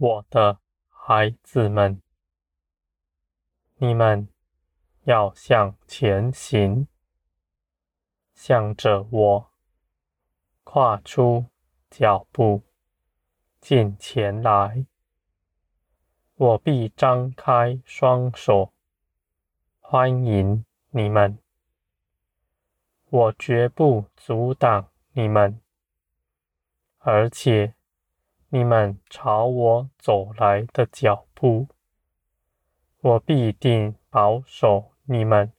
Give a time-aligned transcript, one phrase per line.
[0.00, 2.00] 我的孩子们，
[3.78, 4.28] 你们
[5.02, 6.86] 要向前行，
[8.32, 9.50] 向着我
[10.62, 11.46] 跨出
[11.90, 12.62] 脚步，
[13.60, 14.86] 进前来。
[16.36, 18.72] 我必张开双手，
[19.80, 21.40] 欢迎你们。
[23.10, 25.60] 我绝不阻挡你们，
[26.98, 27.74] 而且
[28.50, 31.68] 你们朝我走来的脚步，
[33.00, 35.52] 我必定保守你们，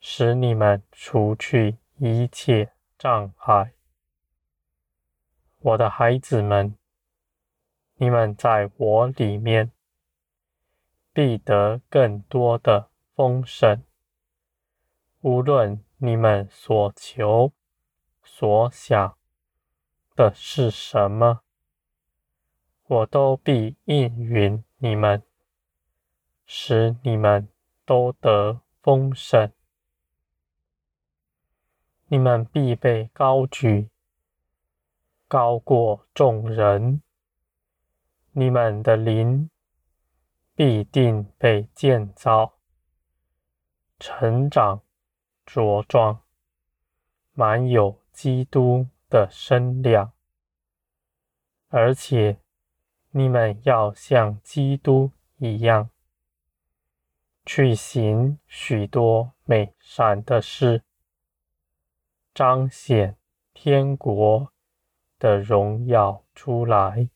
[0.00, 3.74] 使你们除去一切障碍。
[5.58, 6.76] 我的孩子们。
[8.00, 9.72] 你们在我里面
[11.12, 13.82] 必得更多的丰盛。
[15.20, 17.52] 无论你们所求
[18.22, 19.18] 所想
[20.14, 21.40] 的是什么，
[22.88, 25.22] 我都必应允你们，
[26.46, 27.46] 使你们
[27.84, 29.52] 都得丰盛。
[32.06, 33.90] 你们必被高举，
[35.28, 37.02] 高过众人。
[38.32, 39.50] 你们的灵
[40.54, 42.54] 必定被建造、
[43.98, 44.80] 成长、
[45.44, 46.22] 茁壮，
[47.34, 50.12] 满有基督的身量，
[51.68, 52.40] 而且
[53.10, 55.90] 你们要像基督一样，
[57.46, 60.82] 去行许多美善的事，
[62.34, 63.16] 彰显
[63.54, 64.52] 天国
[65.18, 67.08] 的荣耀出来。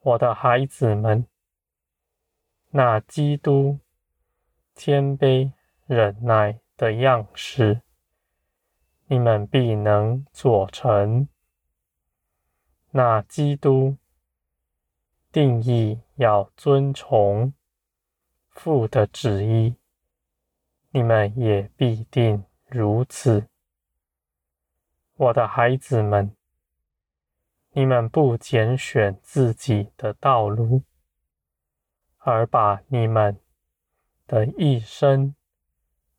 [0.00, 1.26] 我的孩子们，
[2.70, 3.78] 那基督
[4.74, 5.52] 谦卑
[5.86, 7.82] 忍耐的样式，
[9.06, 11.28] 你们必能做成；
[12.90, 13.96] 那基督
[15.34, 17.52] 定义要遵从
[18.50, 19.74] 父的旨意，
[20.90, 23.48] 你们也必定如此。
[25.16, 26.36] 我的孩子们。
[27.76, 30.84] 你们不拣选自己的道路，
[32.18, 33.40] 而把你们
[34.28, 35.34] 的一生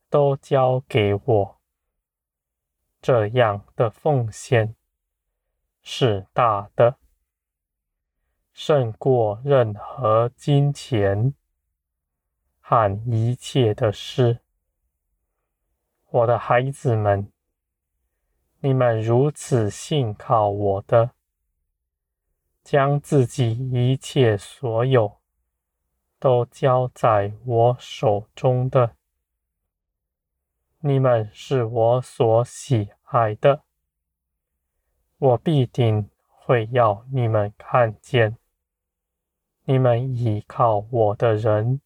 [0.10, 1.62] 都交给我，
[3.02, 4.76] 这样的奉献
[5.82, 6.98] 是大的，
[8.58, 11.34] 胜过任何金钱
[12.62, 14.40] 和一切的事。
[16.10, 17.30] 我的孩子们，
[18.62, 21.12] 你们如此信靠我的。
[22.64, 25.18] 将自己一切所有
[26.18, 28.96] 都交在我手中的，
[30.80, 33.64] 你们是我所喜爱的，
[35.20, 38.38] 我必定会要你们看见，
[39.68, 41.82] 你们倚靠我的人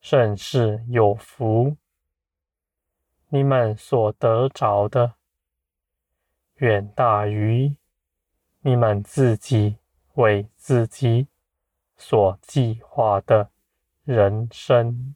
[0.00, 1.76] 甚是有福，
[3.28, 5.14] 你们所得着的
[6.56, 7.74] 远大于。
[8.66, 9.76] 你们自己
[10.14, 11.28] 为自己
[11.96, 13.50] 所计划的
[14.04, 15.14] 人生，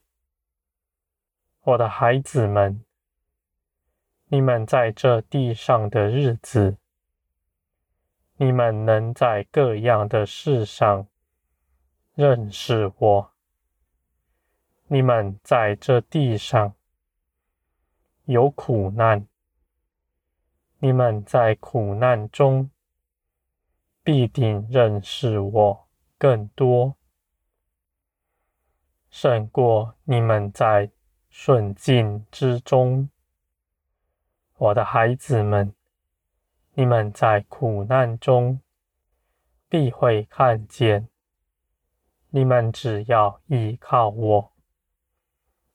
[1.62, 2.84] 我的孩子们，
[4.27, 6.77] 你们在这地上的日子，
[8.37, 11.06] 你们能在各样的事上
[12.18, 13.30] 认识我。
[14.88, 16.74] 你们在这地上
[18.24, 19.28] 有苦难，
[20.80, 22.70] 你们在苦难中。
[24.02, 26.97] 必定认识我更多，
[29.10, 30.91] 胜过你们在
[31.28, 33.10] 顺境之中。
[34.56, 35.72] 我的孩子们，
[36.72, 38.60] 你们在苦难中
[39.68, 41.09] 必会看见，
[42.38, 44.52] 你们只要依靠我，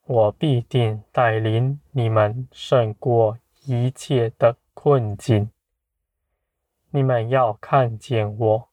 [0.06, 5.52] 我必定带领你们胜过一切的困境。
[6.92, 8.70] 你们要看见我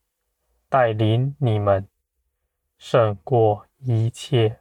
[0.69, 1.89] 带领你们
[2.79, 4.61] 胜过一切。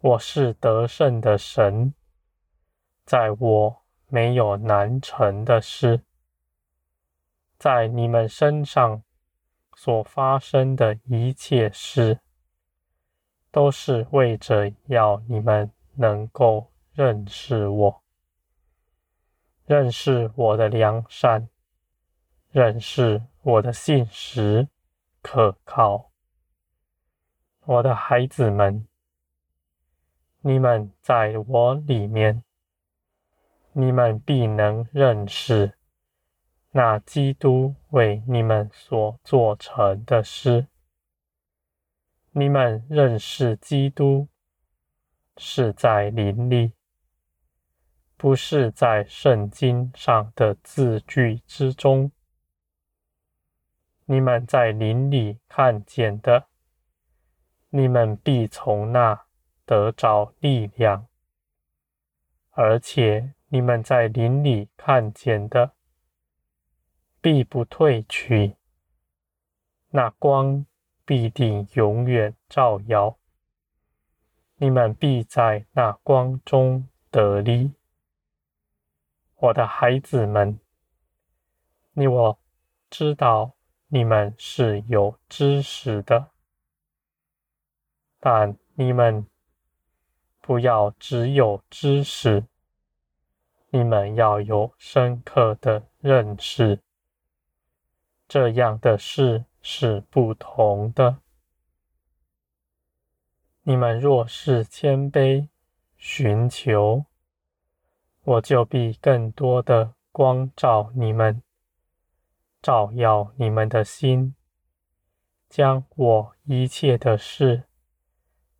[0.00, 1.94] 我是得胜的神，
[3.04, 6.02] 在我没有难成的事。
[7.56, 9.04] 在你们身上
[9.76, 12.18] 所发生的一切事，
[13.52, 18.02] 都是为着要你们能够认识我，
[19.66, 21.48] 认识我的良善。
[22.52, 24.66] 认识我的信实
[25.20, 26.10] 可靠，
[27.66, 28.88] 我的孩子们，
[30.40, 32.42] 你们在我里面，
[33.72, 35.75] 你们必能认识
[36.76, 40.66] 那基督为你们所做成的事。
[42.32, 44.28] 你们认识基督，
[45.38, 46.74] 是在灵里，
[48.18, 52.12] 不是在圣经上的字句之中。
[54.04, 56.48] 你们在灵里看见的，
[57.70, 59.24] 你们必从那
[59.64, 61.06] 得着力量；
[62.50, 65.72] 而且你们在灵里看见的，
[67.26, 68.54] 必不退去。
[69.90, 70.64] 那光
[71.04, 73.18] 必定永远照耀，
[74.58, 77.72] 你们必在那光中得力。
[79.34, 80.60] 我的孩子们，
[81.94, 82.38] 你我
[82.88, 83.56] 知道。
[83.88, 86.30] 你们是有知识的，
[88.20, 89.26] 但你们
[90.40, 92.44] 不要只有知识，
[93.70, 96.80] 你们要有深刻的认识。
[98.28, 101.18] 这样的事是不同的。
[103.62, 105.48] 你们若是谦卑，
[105.96, 107.06] 寻求，
[108.22, 111.42] 我就必更多的光照你们。
[112.62, 114.34] 照耀你们的心，
[115.48, 117.64] 将我一切的事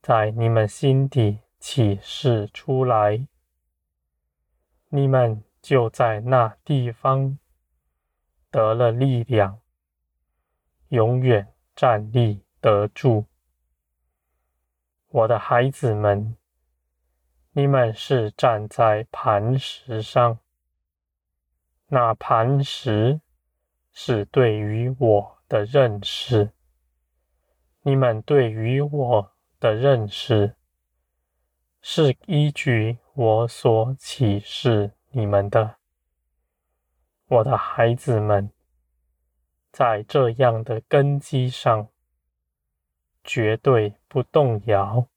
[0.00, 3.26] 在你们心底启示出来，
[4.90, 7.36] 你们就在那地方
[8.56, 9.60] 得了力量，
[10.88, 13.26] 永远站立得住。
[15.08, 16.34] 我的孩子们，
[17.52, 20.38] 你们是站在磐石上，
[21.88, 23.20] 那磐石。
[23.92, 26.50] 是对于我的认识，
[27.82, 30.54] 你们对于我的认识，
[31.80, 35.76] 是依据我所启示你们的，
[37.28, 38.50] 我的孩子们，
[39.72, 41.88] 在这样的根基上，
[43.24, 45.08] 绝对不动摇，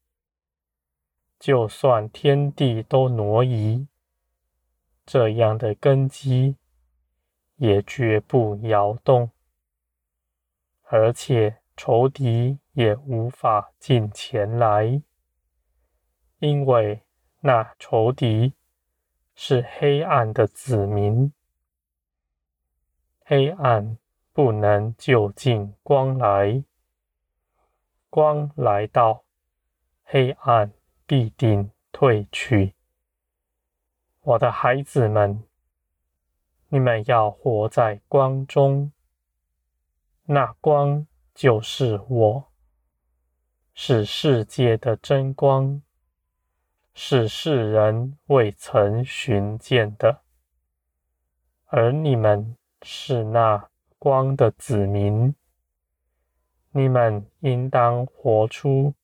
[1.38, 3.86] 就算天地都挪移，
[5.04, 6.56] 这样的根基。
[7.56, 9.32] 也绝不摇动，
[10.84, 15.02] 而且仇敌也无法进前来，
[16.38, 17.02] 因为
[17.40, 18.54] 那仇敌
[19.34, 21.34] 是黑暗的子民，
[23.32, 23.96] 黑暗
[24.32, 26.64] 不能就近光来，
[28.08, 29.22] 光来到，
[30.02, 30.72] 黑暗
[31.06, 32.74] 必定退去。
[34.22, 35.44] 我的孩子们。
[36.70, 38.90] 你们要活在光中，
[40.24, 42.48] 那光就是我，
[43.74, 45.80] 是世界的真光，
[46.94, 50.22] 是世人未曾寻见的。
[51.66, 53.68] 而你们是那
[53.98, 55.34] 光的子民，
[56.70, 58.94] 你们应当活出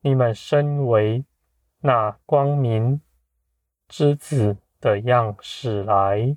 [0.00, 1.24] 你们身为
[1.80, 3.02] 那光明
[3.86, 6.36] 之子的样式来。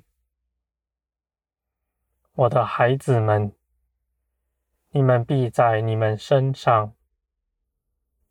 [2.34, 3.52] 我的孩子们，
[4.90, 6.94] 你们必在你们身上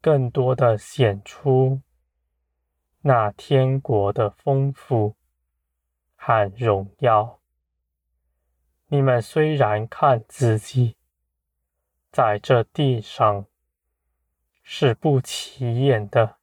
[0.02, 1.82] 更多的显出
[3.02, 5.16] 那天国的丰富
[6.16, 7.40] 和荣耀。
[8.94, 10.98] 你们虽然看自己
[12.12, 13.48] 在这地上
[14.62, 16.38] 是不起眼的，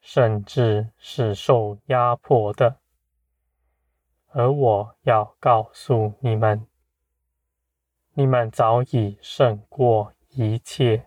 [0.00, 2.80] 甚至是受压迫的。
[4.30, 6.66] 而我要告诉你们，
[8.14, 11.06] 你们早已胜过一切。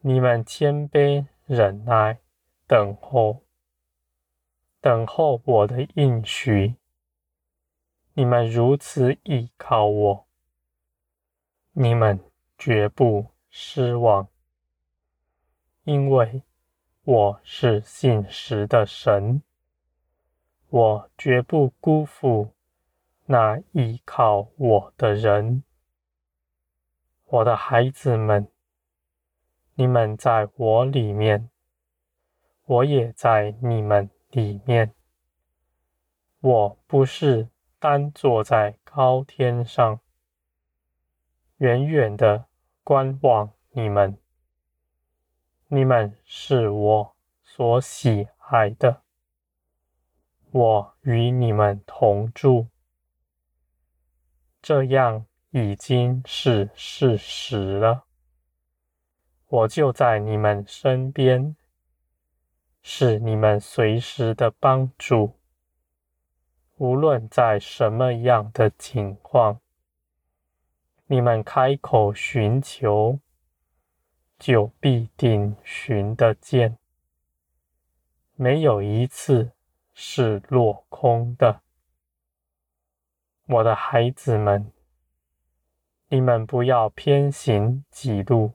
[0.00, 2.20] 你们谦卑忍耐，
[2.66, 3.42] 等候，
[4.80, 6.76] 等候我的应许。
[8.18, 10.26] 你们如此依靠我，
[11.72, 12.18] 你们
[12.56, 14.26] 绝不失望，
[15.84, 16.42] 因为
[17.04, 19.42] 我是信实的神。
[20.70, 22.54] 我绝不辜负
[23.26, 25.62] 那依靠我的人，
[27.26, 28.48] 我的孩子们，
[29.74, 31.50] 你们在我里面，
[32.64, 34.94] 我也在你们里面。
[36.40, 37.50] 我不是
[37.86, 40.00] 安坐在高天上，
[41.58, 42.46] 远远的
[42.82, 44.18] 观望你们，
[45.68, 49.02] 你们是我所喜爱的。
[50.50, 52.66] 我与你们同住，
[54.60, 58.06] 这样已经是事实了。
[59.46, 61.54] 我就在你们身边，
[62.82, 65.38] 是你们随时的帮助。
[66.76, 69.60] 无论在什么样的情况，
[71.06, 73.18] 你们开口寻求，
[74.38, 76.76] 就必定寻得见。
[78.34, 79.52] 没有一次
[79.94, 81.62] 是落空的。
[83.46, 84.70] 我的孩子们，
[86.08, 88.52] 你们不要偏行己路，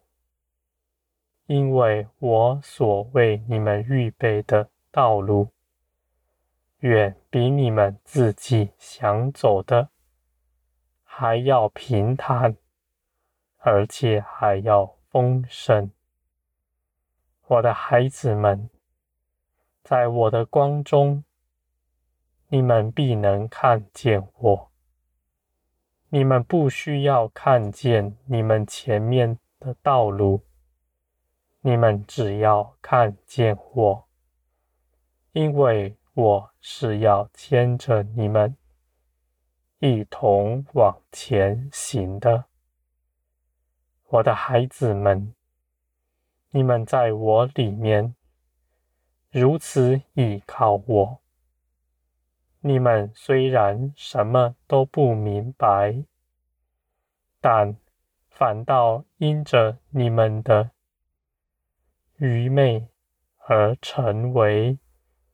[1.48, 5.48] 因为我所为你们预备的道路，
[6.82, 9.90] 远比你们自己想走的
[11.04, 12.58] 还要平坦，
[13.58, 15.92] 而且还要丰盛。
[17.48, 18.70] 我的孩子们。
[19.84, 21.24] 在我的光中，
[22.50, 24.72] 你们必能看见我。
[26.10, 30.46] 你们不需要看见你们前面的道路，
[31.62, 34.08] 你们只要看见我，
[35.32, 38.58] 因为我是要牵着你们
[39.80, 42.46] 一同往前行的。
[44.08, 45.34] 我的孩子们，
[46.50, 48.14] 你们在我里面。
[49.30, 51.22] 如此倚靠我，
[52.60, 56.04] 你们虽然什么都不明白，
[57.40, 57.78] 但
[58.30, 60.72] 反倒因着你们的
[62.18, 62.90] 愚昧
[63.38, 64.78] 而成为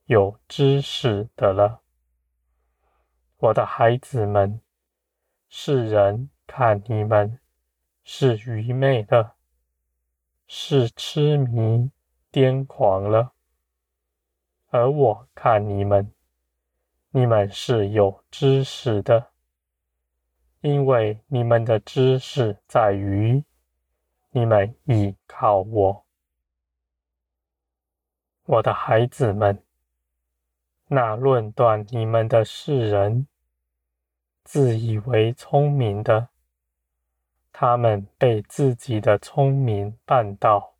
[0.08, 1.82] 有知识的了。
[3.36, 4.58] 我的孩子们，
[5.50, 7.38] 世人看你们
[8.04, 9.34] 是愚昧的，
[10.46, 11.90] 是痴迷
[12.32, 13.34] 癫狂了。
[14.70, 16.10] 而我看你们，
[17.10, 19.32] 你们是有知识的，
[20.62, 23.44] 因为你们的知识在于
[24.30, 26.06] 你们倚靠我。
[28.44, 29.62] 我的孩子们，
[30.88, 33.26] 那论断你们的世人，
[34.44, 36.28] 自以为聪明的，
[37.52, 40.74] 他们被自己的聪明绊倒，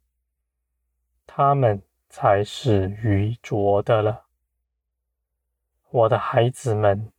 [1.27, 1.83] 他们。
[2.11, 4.25] 才是愚拙的了，
[5.91, 7.13] 我的孩子们，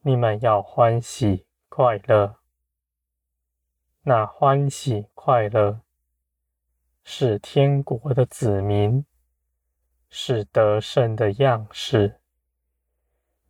[0.00, 2.36] 你们要欢喜快乐。
[4.04, 5.82] 那欢喜快乐
[7.04, 9.04] 是天国的子民，
[10.26, 12.18] 是得胜的样式。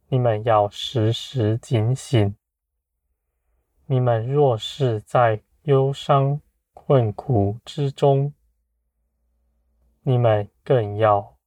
[0.09, 2.37] 你们要时时警醒。
[3.87, 6.38] 你们若是在忧伤
[6.75, 8.35] 困苦之中，
[10.02, 11.38] 你们更要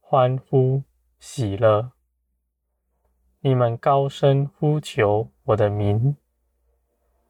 [0.00, 0.82] 欢呼
[1.20, 1.92] 喜乐。
[3.38, 6.16] 你们高声呼求我的名，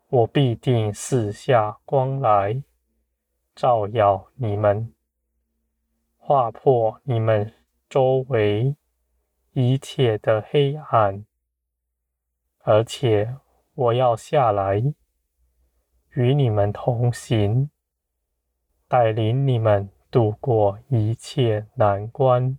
[0.09, 2.63] 我必定赐下光来，
[3.55, 4.95] 照耀你们，
[6.29, 7.55] 划破你们
[7.89, 8.75] 周围
[9.53, 11.25] 一切的黑暗。
[12.65, 13.37] 而且
[13.75, 14.83] 我要下来
[16.15, 17.71] 与你们同行，
[18.89, 19.89] 带领你们。
[20.09, 22.59] 度过一切难关，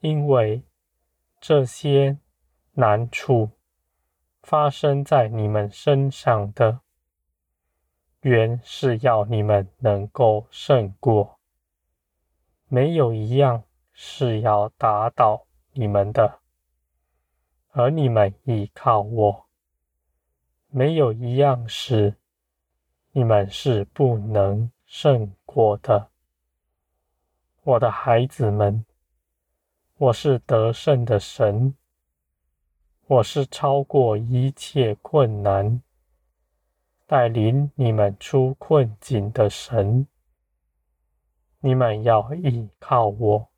[0.00, 0.62] 因为
[1.38, 2.18] 这些
[2.72, 3.50] 难处
[4.42, 6.80] 发生在你们身上的，
[8.20, 11.38] 原是要你们能够胜过。
[12.68, 16.40] 没有一样是要打倒你们的，
[17.70, 19.46] 而你们依靠我，
[20.68, 22.16] 没有一样是
[23.12, 26.10] 你们是不能胜过的。
[27.62, 28.84] 我的孩子们，
[29.96, 31.74] 我是得胜的神，
[33.06, 35.80] 我是超过一切困难，
[37.06, 40.06] 带领你们出困境的神。
[41.64, 43.48] 你们要依靠我，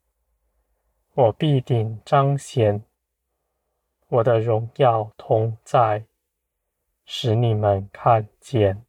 [1.14, 2.84] 我必定彰显
[4.06, 6.06] 我的荣耀同在，
[7.04, 8.85] 使你们看见。